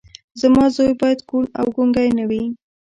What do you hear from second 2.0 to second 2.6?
نه وي.